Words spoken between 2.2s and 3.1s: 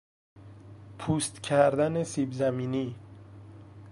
زمینی